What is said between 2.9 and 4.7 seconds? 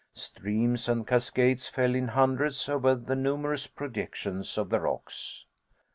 the numerous projections of